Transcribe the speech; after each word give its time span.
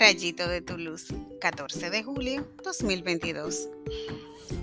Rayito 0.00 0.48
de 0.48 0.62
tu 0.62 0.78
luz, 0.78 1.08
14 1.42 1.90
de 1.90 2.02
julio 2.02 2.48
2022. 2.64 3.68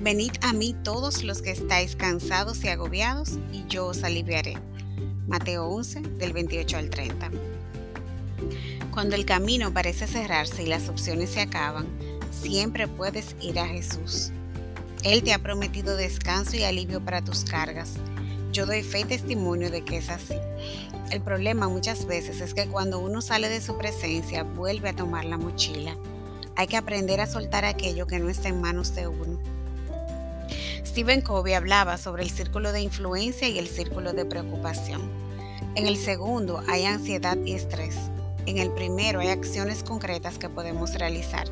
Venid 0.01 0.31
a 0.41 0.51
mí 0.51 0.75
todos 0.83 1.23
los 1.23 1.43
que 1.43 1.51
estáis 1.51 1.95
cansados 1.95 2.63
y 2.63 2.69
agobiados, 2.69 3.37
y 3.53 3.63
yo 3.67 3.85
os 3.85 4.03
aliviaré. 4.03 4.57
Mateo 5.27 5.67
11, 5.67 6.01
del 6.01 6.33
28 6.33 6.77
al 6.77 6.89
30. 6.89 7.29
Cuando 8.89 9.15
el 9.15 9.25
camino 9.27 9.71
parece 9.71 10.07
cerrarse 10.07 10.63
y 10.63 10.65
las 10.65 10.89
opciones 10.89 11.29
se 11.29 11.41
acaban, 11.41 11.85
siempre 12.31 12.87
puedes 12.87 13.35
ir 13.39 13.59
a 13.59 13.67
Jesús. 13.67 14.31
Él 15.03 15.21
te 15.21 15.33
ha 15.33 15.43
prometido 15.43 15.95
descanso 15.95 16.57
y 16.57 16.63
alivio 16.63 16.99
para 16.99 17.23
tus 17.23 17.43
cargas. 17.43 17.91
Yo 18.51 18.65
doy 18.65 18.83
fe 18.83 19.01
y 19.01 19.03
testimonio 19.05 19.69
de 19.69 19.83
que 19.83 19.97
es 19.97 20.09
así. 20.09 20.35
El 21.11 21.21
problema 21.21 21.67
muchas 21.67 22.05
veces 22.05 22.41
es 22.41 22.53
que 22.53 22.67
cuando 22.67 22.99
uno 22.99 23.21
sale 23.21 23.49
de 23.49 23.61
su 23.61 23.77
presencia 23.77 24.43
vuelve 24.43 24.89
a 24.89 24.95
tomar 24.95 25.25
la 25.25 25.37
mochila. 25.37 25.95
Hay 26.55 26.67
que 26.67 26.77
aprender 26.77 27.21
a 27.21 27.27
soltar 27.27 27.65
aquello 27.65 28.07
que 28.07 28.19
no 28.19 28.29
está 28.29 28.49
en 28.49 28.61
manos 28.61 28.95
de 28.95 29.07
uno. 29.07 29.39
Stephen 30.85 31.21
Covey 31.21 31.53
hablaba 31.53 31.97
sobre 31.97 32.23
el 32.23 32.31
círculo 32.31 32.71
de 32.71 32.81
influencia 32.81 33.47
y 33.47 33.59
el 33.59 33.67
círculo 33.67 34.13
de 34.13 34.25
preocupación. 34.25 35.11
En 35.75 35.85
el 35.85 35.97
segundo 35.97 36.63
hay 36.67 36.85
ansiedad 36.85 37.37
y 37.45 37.53
estrés. 37.53 37.95
En 38.47 38.57
el 38.59 38.71
primero 38.71 39.19
hay 39.19 39.27
acciones 39.27 39.83
concretas 39.83 40.37
que 40.37 40.47
podemos 40.47 40.93
realizar. 40.93 41.49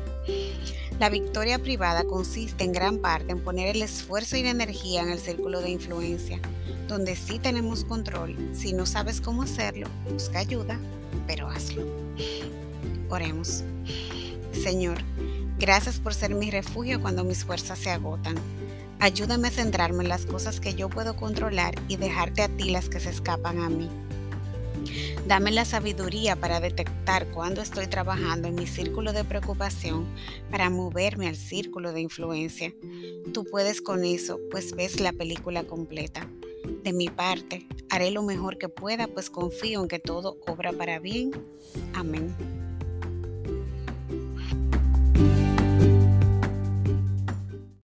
La 0.98 1.10
victoria 1.10 1.58
privada 1.58 2.04
consiste 2.04 2.64
en 2.64 2.72
gran 2.72 3.00
parte 3.00 3.32
en 3.32 3.44
poner 3.44 3.76
el 3.76 3.82
esfuerzo 3.82 4.34
y 4.38 4.42
la 4.42 4.48
energía 4.48 5.02
en 5.02 5.10
el 5.10 5.18
círculo 5.18 5.60
de 5.60 5.68
influencia, 5.68 6.40
donde 6.88 7.14
sí 7.14 7.38
tenemos 7.38 7.84
control. 7.84 8.34
Si 8.54 8.72
no 8.72 8.86
sabes 8.86 9.20
cómo 9.20 9.42
hacerlo, 9.42 9.88
busca 10.10 10.38
ayuda, 10.38 10.80
pero 11.26 11.50
hazlo. 11.50 11.84
Oremos. 13.10 13.62
Señor, 14.52 14.96
gracias 15.58 16.00
por 16.00 16.14
ser 16.14 16.34
mi 16.34 16.50
refugio 16.50 17.02
cuando 17.02 17.24
mis 17.24 17.44
fuerzas 17.44 17.78
se 17.78 17.90
agotan. 17.90 18.36
Ayúdame 19.00 19.48
a 19.48 19.50
centrarme 19.50 20.02
en 20.02 20.08
las 20.08 20.24
cosas 20.24 20.60
que 20.60 20.72
yo 20.72 20.88
puedo 20.88 21.14
controlar 21.14 21.74
y 21.88 21.96
dejarte 21.96 22.40
a 22.40 22.48
ti 22.48 22.70
las 22.70 22.88
que 22.88 23.00
se 23.00 23.10
escapan 23.10 23.60
a 23.60 23.68
mí. 23.68 23.90
Dame 25.26 25.50
la 25.50 25.64
sabiduría 25.64 26.36
para 26.36 26.60
detectar 26.60 27.30
cuando 27.30 27.62
estoy 27.62 27.86
trabajando 27.86 28.48
en 28.48 28.54
mi 28.54 28.66
círculo 28.66 29.12
de 29.12 29.24
preocupación 29.24 30.06
para 30.50 30.70
moverme 30.70 31.28
al 31.28 31.36
círculo 31.36 31.92
de 31.92 32.00
influencia. 32.00 32.74
Tú 33.32 33.44
puedes 33.44 33.80
con 33.80 34.04
eso, 34.04 34.38
pues 34.50 34.74
ves 34.74 35.00
la 35.00 35.12
película 35.12 35.64
completa. 35.64 36.28
De 36.82 36.92
mi 36.92 37.08
parte, 37.08 37.66
haré 37.90 38.10
lo 38.10 38.22
mejor 38.22 38.58
que 38.58 38.68
pueda, 38.68 39.06
pues 39.08 39.30
confío 39.30 39.82
en 39.82 39.88
que 39.88 39.98
todo 39.98 40.38
obra 40.46 40.72
para 40.72 40.98
bien. 40.98 41.30
Amén. 41.94 42.65